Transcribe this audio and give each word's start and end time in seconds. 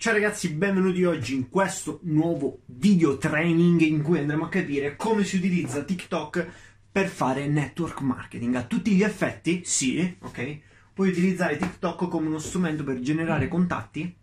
Ciao 0.00 0.12
ragazzi, 0.12 0.50
benvenuti 0.50 1.02
oggi 1.02 1.34
in 1.34 1.48
questo 1.48 1.98
nuovo 2.04 2.60
video 2.66 3.18
training 3.18 3.80
in 3.80 4.00
cui 4.00 4.20
andremo 4.20 4.44
a 4.44 4.48
capire 4.48 4.94
come 4.94 5.24
si 5.24 5.38
utilizza 5.38 5.82
TikTok 5.82 6.46
per 6.92 7.08
fare 7.08 7.48
network 7.48 8.00
marketing. 8.02 8.54
A 8.54 8.62
tutti 8.62 8.92
gli 8.92 9.02
effetti, 9.02 9.62
sì, 9.64 10.16
ok? 10.20 10.58
Puoi 10.94 11.08
utilizzare 11.08 11.56
TikTok 11.56 12.06
come 12.06 12.28
uno 12.28 12.38
strumento 12.38 12.84
per 12.84 13.00
generare 13.00 13.48
contatti 13.48 14.16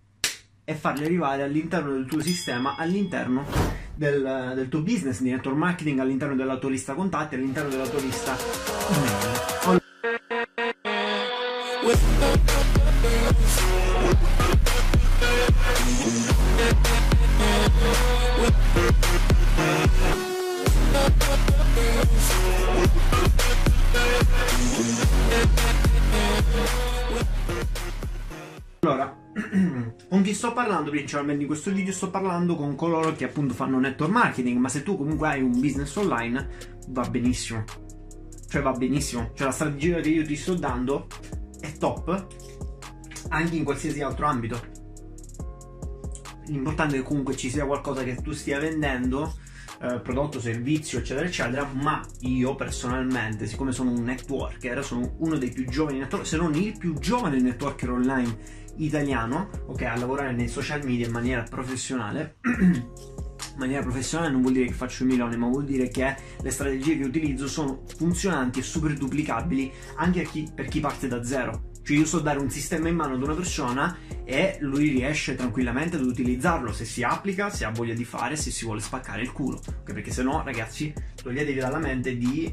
e 0.63 0.73
farli 0.75 1.03
arrivare 1.03 1.43
all'interno 1.43 1.91
del 1.91 2.05
tuo 2.05 2.21
sistema, 2.21 2.77
all'interno 2.77 3.45
del, 3.95 4.53
del 4.55 4.69
tuo 4.69 4.79
business 4.79 5.19
di 5.19 5.29
network 5.29 5.57
marketing, 5.57 5.99
all'interno 5.99 6.35
della 6.35 6.57
tua 6.57 6.69
lista 6.69 6.93
contatti, 6.93 7.35
all'interno 7.35 7.69
della 7.69 7.87
tua 7.87 7.99
lista 7.99 8.33
email. 8.91 9.84
Sto 30.35 30.53
parlando 30.53 30.91
principalmente 30.91 31.41
in 31.41 31.47
questo 31.47 31.71
video? 31.71 31.93
Sto 31.93 32.11
parlando 32.11 32.55
con 32.55 32.75
coloro 32.75 33.15
che 33.15 33.23
appunto 33.23 33.53
fanno 33.53 33.79
network 33.79 34.11
marketing, 34.11 34.59
ma 34.59 34.69
se 34.69 34.83
tu 34.83 34.97
comunque 34.97 35.29
hai 35.29 35.41
un 35.41 35.59
business 35.59 35.95
online 35.95 36.47
va 36.89 37.07
benissimo. 37.09 37.63
Cioè 38.47 38.61
va 38.61 38.73
benissimo. 38.73 39.31
Cioè 39.33 39.47
la 39.47 39.53
strategia 39.53 39.99
che 40.01 40.09
io 40.09 40.25
ti 40.25 40.35
sto 40.35 40.53
dando 40.53 41.07
è 41.59 41.71
top 41.77 42.27
anche 43.29 43.55
in 43.55 43.63
qualsiasi 43.63 44.01
altro 44.01 44.27
ambito. 44.27 44.61
L'importante 46.47 46.95
è 46.95 46.99
che 46.99 47.05
comunque 47.05 47.35
ci 47.35 47.49
sia 47.49 47.65
qualcosa 47.65 48.03
che 48.03 48.15
tu 48.15 48.31
stia 48.31 48.59
vendendo 48.59 49.33
eh, 49.81 49.99
prodotto, 49.99 50.39
servizio, 50.39 50.99
eccetera, 50.99 51.25
eccetera, 51.25 51.69
ma 51.73 52.01
io 52.21 52.55
personalmente, 52.55 53.45
siccome 53.47 53.71
sono 53.71 53.91
un 53.91 54.03
networker, 54.03 54.83
sono 54.83 55.15
uno 55.19 55.37
dei 55.37 55.51
più 55.51 55.65
giovani 55.65 55.99
networker, 55.99 56.27
se 56.27 56.37
non 56.37 56.53
il 56.55 56.77
più 56.77 56.93
giovane 56.99 57.39
networker 57.39 57.91
online 57.91 58.63
italiano, 58.77 59.49
ok, 59.67 59.81
a 59.83 59.95
lavorare 59.97 60.33
nei 60.33 60.47
social 60.47 60.83
media 60.83 61.05
in 61.05 61.11
maniera 61.11 61.43
professionale. 61.43 62.37
in 63.55 63.61
maniera 63.61 63.81
professionale 63.81 64.31
non 64.31 64.41
vuol 64.41 64.53
dire 64.53 64.65
che 64.65 64.73
faccio 64.73 65.03
i 65.03 65.07
milioni, 65.07 65.37
ma 65.37 65.47
vuol 65.47 65.65
dire 65.65 65.87
che 65.87 66.15
le 66.41 66.51
strategie 66.51 66.97
che 66.97 67.05
utilizzo 67.05 67.47
sono 67.47 67.83
funzionanti 67.95 68.59
e 68.59 68.63
super 68.63 68.93
duplicabili 68.93 69.71
anche 69.97 70.23
chi, 70.23 70.49
per 70.53 70.67
chi 70.67 70.79
parte 70.79 71.07
da 71.07 71.23
zero. 71.23 71.71
Cioè 71.85 71.97
io 71.97 72.05
so 72.05 72.19
dare 72.19 72.39
un 72.39 72.49
sistema 72.49 72.89
in 72.89 72.95
mano 72.95 73.13
ad 73.13 73.21
una 73.21 73.35
persona 73.35 73.95
e 74.23 74.57
lui 74.61 74.89
riesce 74.89 75.35
tranquillamente 75.35 75.97
ad 75.97 76.01
utilizzarlo 76.01 76.73
se 76.73 76.83
si 76.83 77.03
applica, 77.03 77.51
se 77.51 77.63
ha 77.63 77.69
voglia 77.69 77.93
di 77.93 78.03
fare, 78.03 78.35
se 78.35 78.49
si 78.49 78.65
vuole 78.65 78.81
spaccare 78.81 79.21
il 79.21 79.31
culo. 79.31 79.57
Okay? 79.57 79.93
Perché 79.93 80.09
se 80.09 80.23
no, 80.23 80.41
ragazzi, 80.43 80.91
toglietevi 81.21 81.59
dalla 81.59 81.77
mente 81.77 82.17
di 82.17 82.51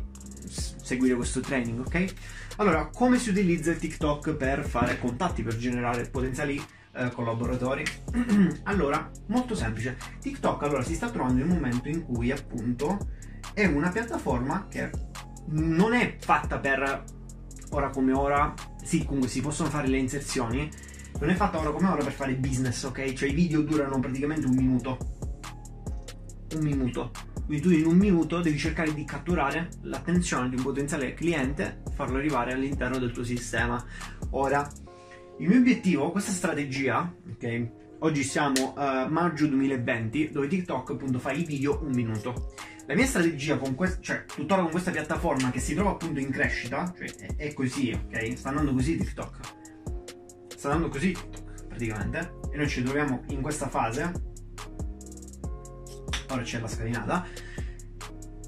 seguire 0.83 1.15
questo 1.15 1.41
training, 1.41 1.79
ok? 1.79 2.15
Allora, 2.57 2.91
come 2.93 3.19
si 3.19 3.31
utilizza 3.31 3.71
il 3.71 3.79
TikTok 3.79 4.35
per 4.35 4.67
fare 4.67 4.99
contatti, 4.99 5.43
per 5.43 5.57
generare 5.57 6.11
potenziali 6.11 6.63
eh, 6.93 7.11
collaboratori? 7.11 7.85
allora, 8.65 9.11
molto 9.29 9.55
semplice. 9.55 9.97
TikTok 10.21 10.63
allora 10.63 10.83
si 10.83 10.95
sta 10.95 11.09
trovando 11.09 11.43
in 11.43 11.49
un 11.49 11.55
momento 11.57 11.89
in 11.89 12.03
cui 12.05 12.31
appunto 12.31 12.99
è 13.55 13.65
una 13.65 13.89
piattaforma 13.89 14.67
che 14.69 14.91
non 15.47 15.95
è 15.95 16.17
fatta 16.21 16.59
per 16.59 17.05
ora 17.71 17.89
come 17.89 18.13
ora, 18.13 18.53
sì, 18.83 19.05
comunque 19.05 19.29
si 19.29 19.41
possono 19.41 19.69
fare 19.69 19.89
le 19.89 19.99
inserzioni. 19.99 20.69
Non 21.21 21.31
è 21.31 21.35
fatta 21.35 21.59
ora 21.59 21.71
come 21.71 21.89
ora 21.89 22.03
per 22.03 22.13
fare 22.13 22.35
business, 22.35 22.83
ok? 22.85 23.13
Cioè 23.13 23.29
i 23.29 23.35
video 23.35 23.63
durano 23.63 23.99
praticamente 24.01 24.47
un 24.47 24.55
minuto. 24.55 24.99
Un 26.55 26.63
minuto. 26.63 27.11
Quindi 27.45 27.63
tu 27.63 27.71
in 27.71 27.87
un 27.87 27.97
minuto 27.97 28.41
devi 28.41 28.59
cercare 28.59 28.95
di 28.95 29.05
catturare 29.05 29.69
l'attenzione 29.83 30.49
di 30.49 30.57
un 30.57 30.63
potenziale 30.63 31.15
cliente, 31.15 31.83
farlo 31.95 32.17
arrivare 32.17 32.53
all'interno 32.53 32.99
del 32.99 33.13
tuo 33.13 33.25
sistema. 33.25 33.83
Ora, 34.31 34.69
il 35.39 35.49
mio 35.49 35.59
obiettivo, 35.59 36.11
questa 36.11 36.33
strategia, 36.33 37.13
ok? 37.31 37.81
Oggi 38.05 38.25
siamo 38.25 38.75
a 38.75 39.05
uh, 39.05 39.09
maggio 39.09 39.47
2020, 39.47 40.33
dove 40.33 40.49
TikTok 40.49 40.91
appunto 40.91 41.21
fa 41.21 41.31
i 41.31 41.45
video 41.45 41.81
un 41.85 41.93
minuto. 41.93 42.53
La 42.87 42.97
mia 42.97 43.07
strategia 43.07 43.59
con 43.59 43.77
questa, 43.77 44.01
cioè 44.01 44.25
tuttora 44.25 44.63
con 44.63 44.73
questa 44.73 44.91
piattaforma 44.91 45.53
che 45.53 45.61
si 45.61 45.73
trova 45.73 45.91
appunto 45.91 46.19
in 46.19 46.31
crescita, 46.31 46.93
cioè 46.99 47.15
è, 47.15 47.37
è 47.37 47.53
così, 47.53 47.93
ok? 47.93 48.37
Sta 48.37 48.49
andando 48.49 48.73
così 48.73 48.97
TikTok. 48.97 49.37
Sta 50.49 50.71
andando 50.73 50.89
così 50.89 51.13
TikTok, 51.13 51.67
praticamente. 51.69 52.33
E 52.51 52.57
noi 52.57 52.69
ci 52.69 52.83
troviamo 52.83 53.23
in 53.29 53.41
questa 53.41 53.69
fase. 53.69 54.13
Ora 56.29 56.43
c'è 56.43 56.59
la 56.59 56.67
scalinata. 56.67 57.25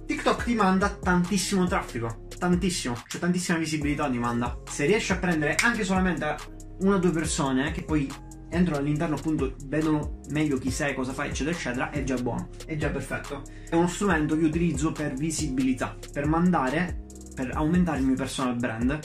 TikTok 0.04 0.43
ti 0.43 0.54
manda 0.54 0.88
tantissimo 0.88 1.64
traffico, 1.69 2.26
tantissimo, 2.37 3.00
cioè 3.06 3.20
tantissima 3.20 3.59
visibilità 3.59 4.10
ti 4.10 4.19
manda. 4.19 4.60
Se 4.69 4.84
riesci 4.84 5.12
a 5.12 5.19
prendere 5.19 5.54
anche 5.62 5.84
solamente 5.84 6.34
una 6.81 6.97
o 6.97 6.98
due 6.98 7.12
persone 7.12 7.70
che 7.70 7.84
poi 7.84 8.10
entrano 8.54 8.81
all'interno 8.81 9.16
appunto 9.16 9.54
vedono 9.66 10.20
meglio 10.31 10.59
chi 10.59 10.70
sei, 10.70 10.94
cosa 10.94 11.12
fai 11.12 11.28
eccetera 11.28 11.56
eccetera 11.56 11.91
è 11.91 12.04
già 12.04 12.16
buono, 12.16 12.48
è 12.66 12.76
già 12.76 12.88
perfetto. 12.91 13.42
È 13.69 13.75
uno 13.75 13.88
strumento 13.88 14.37
che 14.38 14.44
utilizzo 14.44 14.92
per 14.92 15.15
visibilità 15.15 15.97
per 16.12 16.26
mandare, 16.26 17.04
per 17.34 17.50
aumentare 17.54 17.98
il 17.98 18.06
mio 18.06 18.16
personal 18.16 18.56
brand 18.56 18.98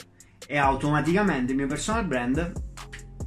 e 0.46 0.56
automaticamente 0.56 1.52
il 1.52 1.58
mio 1.58 1.66
personal 1.66 2.06
brand 2.06 2.52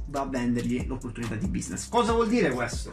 va 0.08 0.20
a 0.20 0.26
vendergli 0.26 0.86
l'opportunità 0.86 1.34
di 1.34 1.48
business. 1.48 1.88
Cosa 1.88 2.12
vuol 2.12 2.28
dire 2.28 2.50
questo? 2.50 2.90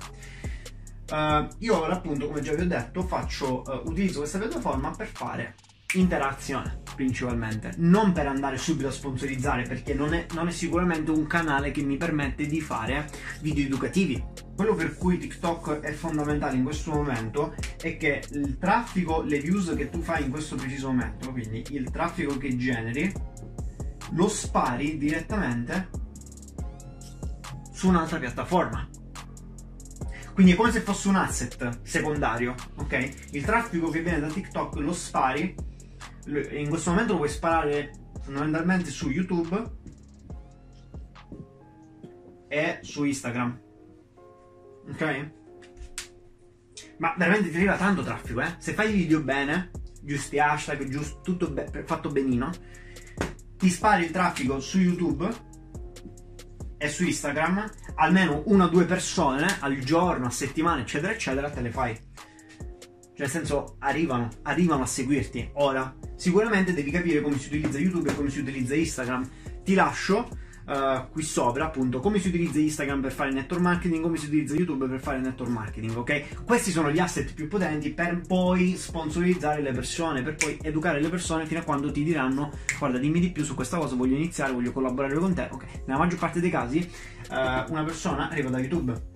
Uh, 1.09 1.47
io 1.59 1.81
ora 1.81 1.96
appunto 1.96 2.28
come 2.28 2.41
già 2.41 2.53
vi 2.53 2.62
ho 2.62 2.68
detto 2.68 3.02
faccio, 3.03 3.64
uh, 3.66 3.90
utilizzo 3.90 4.20
questa 4.20 4.40
piattaforma 4.40 4.91
per 4.91 5.08
fare 5.08 5.56
interazione 5.96 6.81
principalmente, 7.02 7.74
non 7.78 8.12
per 8.12 8.28
andare 8.28 8.58
subito 8.58 8.88
a 8.88 8.92
sponsorizzare 8.92 9.64
perché 9.64 9.96
non 9.96 10.14
è, 10.14 10.28
non 10.34 10.48
è, 10.48 10.52
sicuramente 10.52 11.10
un 11.10 11.26
canale 11.26 11.72
che 11.72 11.82
mi 11.82 11.98
permette 11.98 12.46
di 12.46 12.62
fare 12.62 13.10
video 13.42 13.66
educativi. 13.66 14.24
Quello 14.56 14.76
per 14.76 14.96
cui 14.96 15.18
TikTok 15.18 15.80
è 15.80 15.92
fondamentale 15.94 16.58
in 16.58 16.64
questo 16.64 16.92
momento 16.92 17.56
è 17.82 17.98
che 17.98 18.24
il 18.34 18.60
traffico, 18.60 19.24
le 19.24 19.40
views 19.40 19.74
che 19.76 19.90
tu 19.90 20.02
fai 20.02 20.24
in 20.24 20.30
questo 20.30 20.56
preciso 20.56 20.90
momento, 20.90 21.32
quindi 21.32 21.66
il 21.72 21.90
traffico 21.90 22.38
che 22.38 22.56
generi, 22.56 23.12
lo 24.12 24.28
spari 24.28 24.98
direttamente 25.00 25.90
su 27.72 27.88
un'altra 27.88 28.20
piattaforma. 28.20 28.88
Quindi 30.34 30.52
è 30.52 30.56
come 30.56 30.72
se 30.72 30.82
fosse 30.82 31.08
un 31.08 31.16
asset 31.16 31.80
secondario, 31.82 32.54
ok? 32.76 33.10
Il 33.32 33.44
traffico 33.44 33.90
che 33.90 34.02
viene 34.02 34.20
da 34.20 34.28
TikTok 34.28 34.76
lo 34.76 34.94
spari 34.94 35.56
in 36.26 36.70
questo 36.70 36.92
momento 36.92 37.14
lo 37.14 37.20
puoi 37.20 37.30
sparare 37.30 37.92
fondamentalmente 38.22 38.90
su 38.90 39.09
YouTube 39.09 39.80
e 42.48 42.80
su 42.82 43.04
Instagram. 43.04 43.59
Ok? 44.90 45.32
Ma 46.98 47.16
veramente 47.18 47.50
ti 47.50 47.56
arriva 47.56 47.78
tanto 47.78 48.04
traffico, 48.04 48.42
eh? 48.42 48.56
Se 48.59 48.74
fai 48.74 48.92
i 48.92 48.94
video 48.94 49.22
bene, 49.22 49.72
giusti 50.02 50.38
hashtag, 50.38 50.84
giusto, 50.88 51.22
tutto 51.22 51.50
be- 51.50 51.84
fatto 51.86 52.09
benino, 52.09 52.52
ti 53.58 53.70
spari 53.70 54.03
il 54.03 54.12
traffico 54.12 54.59
su 54.59 54.80
YouTube 54.80 55.30
e 56.78 56.90
su 56.90 57.03
Instagram, 57.03 57.70
almeno 57.96 58.44
una 58.46 58.66
o 58.66 58.68
due 58.68 58.86
persone 58.86 59.48
al 59.59 59.78
giorno, 59.80 60.26
a 60.26 60.32
settimana, 60.32 60.82
eccetera, 60.82 61.14
eccetera, 61.14 61.50
te 61.50 61.62
le 61.62 61.72
fai. 61.72 62.00
Cioè, 63.14 63.20
nel 63.20 63.30
senso, 63.30 63.76
arrivano, 63.80 64.30
arrivano 64.44 64.84
a 64.84 64.88
seguirti. 64.88 65.52
Ora, 65.54 65.94
sicuramente 66.16 66.74
devi 66.74 66.92
capire 66.92 67.22
come 67.22 67.38
si 67.38 67.48
utilizza 67.48 67.78
YouTube 67.78 68.10
e 68.10 68.16
come 68.16 68.30
si 68.30 68.40
utilizza 68.40 68.76
Instagram. 68.76 69.30
Ti 69.64 69.74
lascio 69.74 70.28
uh, 70.66 71.10
qui 71.12 71.24
sopra, 71.24 71.66
appunto, 71.66 72.00
come 72.00 72.20
si 72.20 72.30
utilizza 72.30 72.60
Instagram 72.60 73.02
per 73.02 73.12
fare 73.12 73.32
network 73.32 73.62
marketing, 73.62 74.02
come 74.02 74.18
si 74.18 74.26
utilizza 74.28 74.56
YouTube 74.56 74.88
per 74.88 75.00
fare 75.00 75.20
network 75.20 75.52
marketing, 75.52 75.96
ok? 75.97 76.44
Questi 76.46 76.72
sono 76.72 76.91
gli 76.91 77.00
asset 77.00 77.34
più 77.34 77.47
potenti 77.47 77.91
per 77.91 78.22
poi 78.26 78.76
sponsorizzare 78.76 79.62
le 79.62 79.72
persone, 79.72 80.22
per 80.22 80.35
poi 80.35 80.58
educare 80.62 81.02
le 81.02 81.09
persone 81.09 81.46
fino 81.46 81.59
a 81.59 81.64
quando 81.64 81.91
ti 81.91 82.03
diranno, 82.03 82.52
guarda, 82.80 82.97
dimmi 82.97 83.20
di 83.20 83.32
più 83.32 83.44
su 83.44 83.56
questa 83.56 83.78
cosa, 83.78 83.96
voglio 83.96 84.16
iniziare, 84.16 84.53
voglio 84.53 84.72
collaborare 84.72 85.16
con 85.16 85.34
te, 85.34 85.50
ok? 85.52 85.66
Nella 85.85 86.00
maggior 86.00 86.20
parte 86.20 86.40
dei 86.40 86.50
casi, 86.50 86.90
uh, 87.30 87.72
una 87.72 87.84
persona 87.84 88.30
arriva 88.30 88.50
da 88.50 88.59
YouTube 88.59 89.09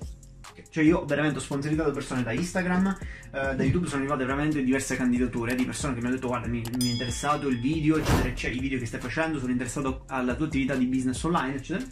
cioè 0.75 0.83
io 0.83 1.06
veramente 1.06 1.38
ho 1.38 1.42
sponsorizzato 1.42 1.92
persone 1.92 2.22
da 2.22 2.33
Instagram, 2.33 2.98
eh, 3.27 3.56
da 3.56 3.63
YouTube 3.63 3.88
sono 3.88 4.01
arrivate 4.01 4.25
veramente 4.25 4.62
diverse 4.62 4.98
candidature 4.98 5.56
di 5.56 5.63
persone 5.63 5.94
che 5.94 6.01
mi 6.01 6.07
hanno 6.07 6.16
detto 6.16 6.27
guarda 6.27 6.48
mi, 6.48 6.62
mi 6.80 6.89
è 6.89 6.92
interessato 6.92 7.48
il 7.48 7.62
video, 7.62 7.95
eccetera, 7.95 8.27
eccetera, 8.27 8.60
i 8.60 8.60
video 8.60 8.77
che 8.77 8.86
stai 8.86 9.00
facendo, 9.00 9.39
sono 9.39 9.54
interessato 9.54 10.04
alla 10.07 10.36
tua 10.36 10.48
attività 10.48 10.75
di 10.75 10.86
business 10.88 11.24
online, 11.24 11.56
eccetera. 11.56 11.89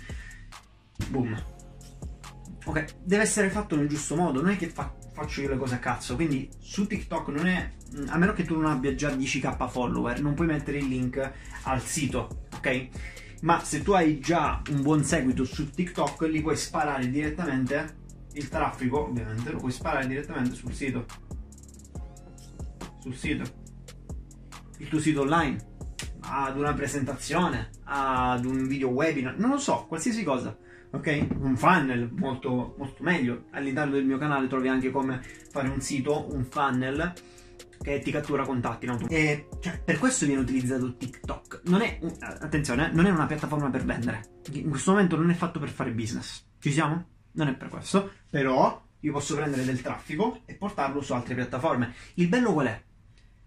Boom. 1.07 1.44
Ok, 2.65 2.95
deve 3.06 3.21
essere 3.24 3.50
fatto 3.50 3.77
nel 3.77 3.88
giusto 3.88 4.18
modo, 4.18 4.41
non 4.41 4.51
è 4.51 4.57
che 4.57 4.68
fa, 4.68 4.94
faccio 5.13 5.39
io 5.39 5.47
le 5.47 5.57
cose 5.57 5.75
a 5.75 5.79
cazzo, 5.79 6.15
quindi 6.15 6.50
su 6.59 6.86
TikTok 6.86 7.29
non 7.29 7.47
è, 7.47 7.71
a 8.07 8.18
meno 8.18 8.33
che 8.33 8.44
tu 8.44 8.59
non 8.59 8.69
abbia 8.69 8.94
già 8.95 9.12
10k 9.12 9.69
follower, 9.69 10.19
non 10.19 10.33
puoi 10.33 10.47
mettere 10.47 10.79
il 10.79 10.89
link 10.89 11.31
al 11.62 11.81
sito, 11.81 12.47
ok? 12.53 12.88
Ma 13.44 13.63
se 13.63 13.81
tu 13.81 13.94
hai 13.94 14.19
già 14.19 14.62
un 14.71 14.81
buon 14.81 15.06
seguito 15.06 15.45
su 15.45 15.69
TikTok, 15.69 16.24
li 16.24 16.41
puoi 16.41 16.57
sparare 16.57 17.09
direttamente 17.09 18.01
il 18.33 18.50
traffico, 18.50 19.07
ovviamente, 19.07 19.51
lo 19.51 19.57
puoi 19.57 19.71
sparare 19.71 20.07
direttamente 20.07 20.56
sul 20.56 20.74
sito. 20.74 21.06
Sul 23.00 23.15
sito. 23.15 23.44
Il 24.77 24.88
tuo 24.88 25.00
sito 25.00 25.21
online. 25.21 25.71
Ad 26.21 26.57
una 26.57 26.74
presentazione, 26.74 27.69
ad 27.83 28.45
un 28.45 28.65
video 28.68 28.89
webinar, 28.89 29.38
non 29.38 29.51
lo 29.51 29.57
so, 29.57 29.85
qualsiasi 29.88 30.24
cosa. 30.24 30.57
Ok? 30.91 31.27
Un 31.38 31.57
funnel 31.57 32.12
molto, 32.15 32.75
molto 32.77 33.03
meglio. 33.03 33.45
All'interno 33.51 33.94
del 33.94 34.06
mio 34.06 34.18
canale 34.18 34.47
trovi 34.47 34.68
anche 34.68 34.89
come 34.89 35.21
fare 35.51 35.68
un 35.68 35.81
sito, 35.81 36.33
un 36.33 36.45
funnel 36.45 37.13
che 37.81 38.00
ti 38.00 38.12
cattura 38.12 38.45
contatti 38.45 38.86
in 38.86 38.91
auto. 38.91 39.07
E 39.09 39.50
cioè, 39.59 39.81
per 39.83 40.00
questo 40.00 40.25
viene 40.25 40.41
utilizzato 40.41 40.95
TikTok. 40.95 41.62
Non 41.65 41.81
è, 41.81 42.00
un, 42.01 42.13
attenzione, 42.19 42.91
non 42.94 43.06
è 43.06 43.09
una 43.12 43.25
piattaforma 43.25 43.69
per 43.69 43.83
vendere. 43.83 44.21
In 44.53 44.69
questo 44.69 44.91
momento 44.91 45.18
non 45.18 45.29
è 45.29 45.33
fatto 45.33 45.59
per 45.59 45.69
fare 45.69 45.91
business. 45.91 46.45
Ci 46.59 46.71
siamo? 46.71 47.12
Non 47.33 47.47
è 47.47 47.53
per 47.53 47.69
questo. 47.69 48.12
Però 48.30 48.83
io 49.00 49.12
posso 49.12 49.35
prendere 49.35 49.63
del 49.63 49.81
traffico 49.81 50.41
e 50.45 50.56
portarlo 50.56 51.01
su 51.01 51.13
altre 51.13 51.35
piattaforme. 51.35 51.94
Il 52.15 52.27
bello 52.27 52.53
qual 52.53 52.68
è? 52.68 52.83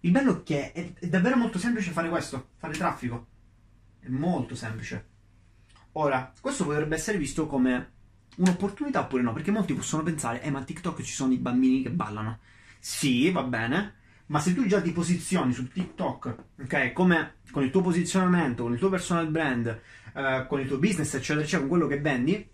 Il 0.00 0.10
bello 0.10 0.38
è 0.38 0.42
che 0.42 0.72
è, 0.72 0.92
è 0.94 1.06
davvero 1.08 1.36
molto 1.36 1.58
semplice 1.58 1.90
fare 1.90 2.08
questo, 2.08 2.50
fare 2.56 2.74
traffico. 2.74 3.26
È 3.98 4.08
molto 4.08 4.54
semplice. 4.54 5.14
Ora, 5.92 6.32
questo 6.40 6.64
potrebbe 6.64 6.94
essere 6.94 7.18
visto 7.18 7.46
come 7.46 7.92
un'opportunità 8.36 9.00
oppure 9.00 9.22
no, 9.22 9.32
perché 9.32 9.50
molti 9.50 9.72
possono 9.72 10.02
pensare, 10.02 10.42
eh 10.42 10.50
ma 10.50 10.62
TikTok 10.62 11.00
ci 11.02 11.12
sono 11.12 11.32
i 11.32 11.38
bambini 11.38 11.82
che 11.82 11.90
ballano. 11.90 12.40
Sì, 12.78 13.30
va 13.30 13.42
bene, 13.42 13.94
ma 14.26 14.40
se 14.40 14.54
tu 14.54 14.66
già 14.66 14.80
ti 14.80 14.92
posizioni 14.92 15.52
su 15.52 15.68
TikTok, 15.68 16.36
ok, 16.62 16.92
come 16.92 17.36
con 17.50 17.64
il 17.64 17.70
tuo 17.70 17.80
posizionamento, 17.80 18.64
con 18.64 18.72
il 18.72 18.78
tuo 18.78 18.90
personal 18.90 19.28
brand, 19.28 19.80
eh, 20.14 20.44
con 20.48 20.60
il 20.60 20.68
tuo 20.68 20.78
business, 20.78 21.14
eccetera, 21.14 21.40
eccetera, 21.40 21.60
con 21.60 21.68
quello 21.70 21.86
che 21.86 22.00
vendi, 22.00 22.50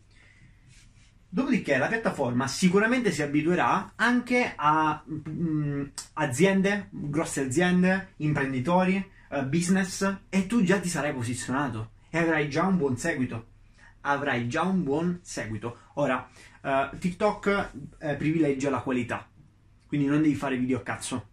dopodiché 1.33 1.79
la 1.79 1.87
piattaforma 1.87 2.47
sicuramente 2.47 3.11
si 3.11 3.23
abituerà 3.23 3.93
anche 3.97 4.53
a 4.55 5.03
mh, 5.03 5.31
mm, 5.31 5.85
aziende, 6.15 6.89
grosse 6.91 7.41
aziende, 7.41 8.13
imprenditori, 8.19 9.03
eh, 9.31 9.45
business, 9.47 10.17
e 10.29 10.47
tu 10.47 10.63
già 10.63 10.79
ti 10.79 10.91
sarai 10.91 11.15
posizionato 11.15 11.93
e 12.11 12.19
avrai 12.19 12.51
già 12.51 12.65
un 12.65 12.77
buon 12.77 12.99
seguito. 12.99 13.47
Avrai 14.03 14.47
già 14.47 14.63
un 14.63 14.83
buon 14.83 15.21
seguito. 15.23 15.79
Ora, 15.95 16.29
eh, 16.61 16.91
TikTok 16.99 17.71
eh, 17.99 18.15
privilegia 18.17 18.69
la 18.69 18.81
qualità, 18.81 19.27
quindi 19.87 20.07
non 20.07 20.21
devi 20.21 20.35
fare 20.35 20.59
video 20.59 20.79
a 20.79 20.83
cazzo 20.83 21.31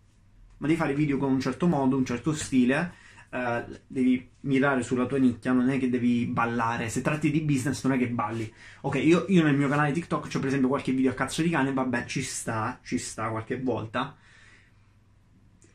ma 0.60 0.68
devi 0.68 0.80
fare 0.80 0.94
video 0.94 1.18
con 1.18 1.32
un 1.32 1.40
certo 1.40 1.68
modo, 1.68 1.96
un 1.96 2.06
certo 2.06 2.34
stile, 2.34 2.92
uh, 3.32 3.80
devi 3.88 4.30
mirare 4.42 4.84
sulla 4.84 5.06
tua 5.06 5.18
nicchia, 5.18 5.52
non 5.52 5.70
è 5.70 5.80
che 5.80 5.90
devi 5.90 6.26
ballare. 6.26 6.90
Se 6.90 7.02
tratti 7.02 7.32
di 7.32 7.42
business 7.42 7.84
non 7.84 7.94
è 7.94 7.98
che 7.98 8.10
balli. 8.10 8.52
Ok, 8.82 8.96
io, 8.96 9.26
io 9.30 9.44
nel 9.44 9.56
mio 9.56 9.68
canale 9.68 9.92
TikTok 9.92 10.26
ho 10.34 10.40
per 10.40 10.48
esempio 10.48 10.68
qualche 10.68 10.92
video 10.92 11.12
a 11.12 11.14
cazzo 11.14 11.42
di 11.42 11.50
cane, 11.50 11.74
vabbè, 11.74 12.06
ci 12.06 12.22
sta, 12.22 12.80
ci 12.84 12.98
sta 12.98 13.30
qualche 13.30 13.60
volta. 13.60 14.16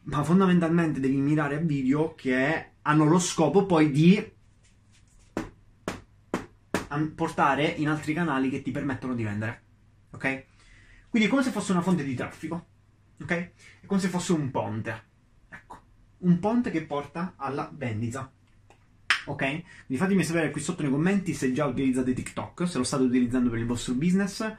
Ma 0.07 0.23
fondamentalmente 0.23 1.01
devi 1.01 1.17
mirare 1.17 1.57
a 1.57 1.61
video 1.61 2.15
che 2.15 2.73
hanno 2.83 3.05
lo 3.05 3.19
scopo 3.19 3.65
poi 3.65 3.91
di 3.91 4.33
portare 7.15 7.65
in 7.67 7.89
altri 7.89 8.13
canali 8.13 8.51
che 8.51 8.63
ti 8.63 8.71
permettono 8.71 9.15
di 9.15 9.25
vendere. 9.25 9.63
Ok? 10.11 10.45
Quindi 11.09 11.29
è 11.29 11.31
come 11.31 11.43
se 11.43 11.51
fosse 11.51 11.73
una 11.73 11.81
fonte 11.81 12.05
di 12.05 12.15
traffico 12.15 12.67
ok? 13.23 13.31
È 13.81 13.87
come 13.87 14.01
se 14.01 14.09
fosse 14.09 14.33
un 14.33 14.51
ponte. 14.51 15.13
Un 16.19 16.39
ponte 16.39 16.71
che 16.71 16.83
porta 16.83 17.35
alla 17.37 17.71
vendita. 17.75 18.31
Ok? 19.27 19.37
Quindi 19.39 19.97
fatemi 19.97 20.25
sapere 20.25 20.51
qui 20.51 20.61
sotto 20.61 20.83
nei 20.83 20.91
commenti 20.91 21.35
se 21.35 21.53
già 21.53 21.65
utilizzate 21.67 22.13
TikTok, 22.13 22.69
se 22.69 22.79
lo 22.79 22.85
state 22.85 23.05
utilizzando 23.05 23.51
per 23.51 23.59
il 23.59 23.67
vostro 23.67 23.95
business. 23.95 24.55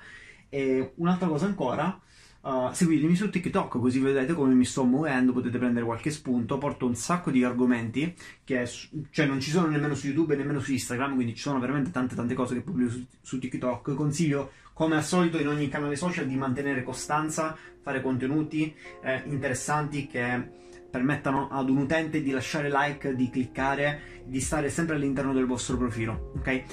E 0.50 0.94
un'altra 0.96 1.28
cosa 1.28 1.46
ancora, 1.46 2.00
uh, 2.42 2.72
seguitemi 2.72 3.16
su 3.16 3.30
TikTok 3.30 3.80
così 3.80 4.00
vedete 4.00 4.34
come 4.34 4.54
mi 4.54 4.66
sto 4.66 4.84
muovendo, 4.84 5.34
potete 5.34 5.58
prendere 5.58 5.86
qualche 5.86 6.12
spunto. 6.12 6.58
Porto 6.58 6.86
un 6.86 6.96
sacco 6.96 7.32
di 7.32 7.44
argomenti 7.44 8.14
che 8.44 8.68
cioè, 9.10 9.26
non 9.26 9.40
ci 9.40 9.50
sono 9.50 9.68
nemmeno 9.68 9.96
su 9.96 10.08
YouTube 10.08 10.34
e 10.34 10.38
nemmeno 10.38 10.60
su 10.60 10.72
Instagram, 10.72 11.16
quindi 11.16 11.36
ci 11.36 11.42
sono 11.42 11.60
veramente 11.60 11.92
tante 11.92 12.16
tante 12.16 12.34
cose 12.34 12.56
che 12.56 12.62
pubblico 12.62 12.92
su, 12.92 13.06
su 13.22 13.40
TikTok. 13.40 13.94
Consiglio 13.94 14.52
come 14.74 14.96
al 14.96 15.04
solito 15.04 15.40
in 15.40 15.48
ogni 15.48 15.70
canale 15.70 15.96
social 15.96 16.28
di 16.28 16.36
mantenere 16.36 16.84
costanza, 16.84 17.58
fare 17.82 18.02
contenuti 18.02 18.76
eh, 19.02 19.24
interessanti 19.26 20.06
che 20.06 20.64
permettano 20.96 21.50
ad 21.52 21.70
un 21.70 21.80
utente 21.80 22.22
di 22.22 22.32
lasciare 22.32 22.70
like, 22.72 23.16
di 23.16 23.30
cliccare, 23.30 24.24
di 24.24 24.40
stare 24.40 24.70
sempre 24.70 24.96
all'interno 24.96 25.34
del 25.34 25.46
vostro 25.46 25.76
profilo, 25.76 26.32
ok? 26.38 26.64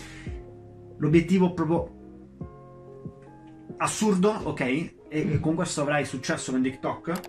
L'obiettivo 0.98 1.52
proprio 1.52 2.00
assurdo, 3.78 4.30
ok? 4.30 4.94
E 5.08 5.40
con 5.40 5.56
questo 5.56 5.80
avrai 5.80 6.04
successo 6.04 6.52
con 6.52 6.62
TikTok 6.62 7.20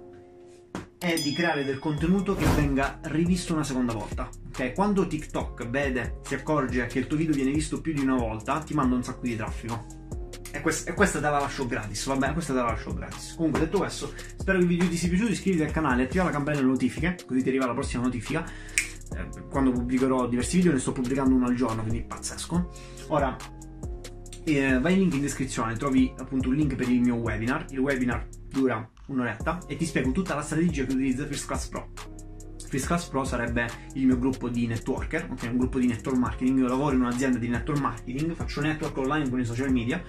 è 1.00 1.20
di 1.22 1.34
creare 1.34 1.66
del 1.66 1.80
contenuto 1.80 2.36
che 2.36 2.46
venga 2.56 3.00
rivisto 3.06 3.54
una 3.54 3.64
seconda 3.64 3.94
volta. 3.94 4.30
Ok? 4.50 4.74
Quando 4.74 5.08
TikTok 5.08 5.68
vede, 5.68 6.20
si 6.22 6.36
accorge 6.36 6.86
che 6.86 7.00
il 7.00 7.08
tuo 7.08 7.18
video 7.18 7.34
viene 7.34 7.52
visto 7.52 7.82
più 7.82 7.92
di 7.92 8.02
una 8.02 8.16
volta, 8.16 8.60
ti 8.60 8.74
manda 8.76 8.96
un 8.96 9.04
sacco 9.04 9.24
di 9.24 9.36
traffico. 9.36 10.03
E, 10.64 10.66
quest- 10.66 10.88
e 10.88 10.94
questa 10.94 11.20
te 11.20 11.30
la 11.30 11.40
lascio 11.40 11.68
gratis, 11.68 12.06
va 12.06 12.16
bene? 12.16 12.32
Questa 12.32 12.54
te 12.54 12.60
la 12.60 12.68
lascio 12.68 12.94
gratis. 12.94 13.34
Comunque, 13.36 13.60
detto 13.60 13.80
questo, 13.80 14.14
spero 14.38 14.58
che 14.60 14.64
il 14.64 14.70
video 14.70 14.88
ti 14.88 14.96
sia 14.96 15.10
piaciuto. 15.10 15.32
Iscriviti 15.32 15.62
al 15.62 15.72
canale, 15.72 16.04
attiva 16.04 16.24
la 16.24 16.30
campanella 16.30 16.62
delle 16.62 16.72
notifiche, 16.72 17.18
così 17.28 17.44
ti 17.44 17.50
arriva 17.50 17.66
la 17.66 17.74
prossima 17.74 18.04
notifica. 18.04 18.46
Eh, 19.14 19.28
quando 19.50 19.72
pubblicherò 19.72 20.26
diversi 20.30 20.56
video, 20.56 20.72
ne 20.72 20.80
sto 20.80 20.94
pubblicando 20.94 21.36
uno 21.36 21.48
al 21.48 21.56
giorno, 21.56 21.82
quindi 21.82 22.02
pazzesco. 22.04 22.72
Ora, 23.08 23.36
eh, 24.46 24.80
vai 24.80 24.94
in 24.94 25.00
link 25.00 25.16
in 25.16 25.20
descrizione, 25.20 25.76
trovi 25.76 26.14
appunto 26.18 26.48
un 26.48 26.56
link 26.56 26.76
per 26.76 26.88
il 26.88 27.02
mio 27.02 27.16
webinar. 27.16 27.66
Il 27.72 27.80
webinar 27.80 28.26
dura 28.48 28.90
un'oretta 29.08 29.64
e 29.68 29.76
ti 29.76 29.86
spiego 29.86 30.14
tutta 30.14 30.34
la 30.34 30.44
strategia 30.44 30.86
che 30.86 30.94
utilizza 30.94 31.26
First 31.26 31.46
Class 31.46 31.68
Pro. 31.68 31.92
First 32.70 32.86
Class 32.86 33.10
Pro 33.10 33.26
sarebbe 33.26 33.68
il 33.96 34.06
mio 34.06 34.18
gruppo 34.18 34.48
di 34.48 34.66
networker, 34.66 35.28
ok? 35.30 35.44
Un 35.52 35.58
gruppo 35.58 35.78
di 35.78 35.88
network 35.88 36.18
marketing. 36.18 36.60
Io 36.60 36.68
lavoro 36.68 36.96
in 36.96 37.02
un'azienda 37.02 37.38
di 37.38 37.50
network 37.50 37.82
marketing, 37.82 38.34
faccio 38.34 38.62
network 38.62 38.96
online 38.96 39.30
con 39.30 39.42
i 39.42 39.46
social 39.46 39.70
media 39.70 40.02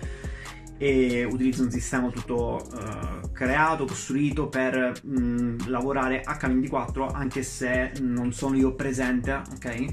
e 0.76 1.24
utilizzo 1.24 1.62
un 1.62 1.70
sistema 1.70 2.10
tutto 2.10 2.66
uh, 2.72 3.30
creato, 3.32 3.84
costruito 3.84 4.48
per 4.48 4.92
mh, 5.02 5.20
mm, 5.20 5.58
lavorare 5.66 6.22
H24 6.26 7.14
anche 7.14 7.42
se 7.42 7.92
non 8.00 8.32
sono 8.32 8.56
io 8.56 8.74
presente, 8.74 9.32
ok? 9.32 9.84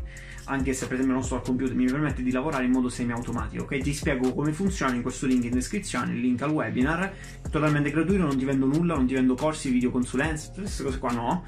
Anche 0.45 0.73
se 0.73 0.85
per 0.85 0.95
esempio 0.95 1.15
non 1.15 1.23
sto 1.23 1.35
al 1.35 1.43
computer, 1.43 1.75
mi 1.75 1.85
permette 1.85 2.23
di 2.23 2.31
lavorare 2.31 2.65
in 2.65 2.71
modo 2.71 2.89
semi-automatico, 2.89 3.63
ok? 3.63 3.77
Ti 3.77 3.93
spiego 3.93 4.33
come 4.33 4.51
funziona 4.51 4.95
in 4.95 5.01
questo 5.01 5.27
link 5.27 5.43
in 5.45 5.51
descrizione, 5.51 6.13
il 6.13 6.19
link 6.19 6.41
al 6.41 6.49
webinar, 6.49 7.13
totalmente 7.49 7.91
gratuito, 7.91 8.23
non 8.23 8.37
ti 8.37 8.45
vendo 8.45 8.65
nulla, 8.65 8.95
non 8.95 9.05
ti 9.05 9.13
vendo 9.13 9.35
corsi, 9.35 9.69
video 9.69 9.91
consulenze, 9.91 10.51
queste 10.55 10.83
cose 10.83 10.99
qua 10.99 11.11
no, 11.11 11.45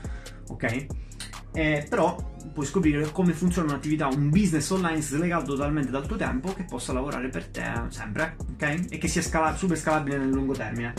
ok? 0.49 0.85
Eh, 1.53 1.85
però 1.89 2.32
puoi 2.51 2.65
scoprire 2.65 3.11
come 3.11 3.33
funziona 3.33 3.71
un'attività, 3.71 4.07
un 4.07 4.29
business 4.29 4.69
online 4.71 5.01
slegato 5.01 5.45
totalmente 5.45 5.91
dal 5.91 6.05
tuo 6.05 6.17
tempo 6.17 6.53
che 6.53 6.63
possa 6.63 6.93
lavorare 6.93 7.29
per 7.29 7.47
te 7.47 7.63
sempre, 7.89 8.35
ok? 8.53 8.85
E 8.89 8.97
che 8.97 9.07
sia 9.07 9.21
scala- 9.21 9.55
super 9.55 9.77
scalabile 9.77 10.17
nel 10.17 10.29
lungo 10.29 10.53
termine. 10.53 10.93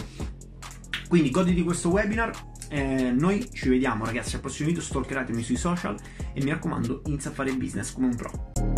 Quindi 1.09 1.31
goditi 1.31 1.63
questo 1.63 1.91
webinar. 1.91 2.53
Eh, 2.69 3.13
noi 3.13 3.49
ci 3.53 3.69
vediamo 3.69 4.05
ragazzi 4.05 4.35
al 4.35 4.41
prossimo 4.41 4.69
video, 4.69 4.83
stalkeratemi 4.83 5.43
sui 5.43 5.57
social 5.57 5.97
e 6.33 6.43
mi 6.43 6.51
raccomando 6.51 7.03
inizia 7.07 7.31
a 7.31 7.35
fare 7.35 7.53
business 7.55 7.93
come 7.93 8.07
un 8.07 8.17
pro. 8.17 8.74